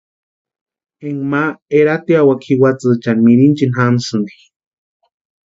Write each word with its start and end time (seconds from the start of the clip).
Énka 1.07 1.25
ma 1.31 1.41
eratiawaka 1.77 2.43
jiwatsïchani 2.45 3.21
mirinchini 3.25 3.75
jamsïnti. 3.77 4.35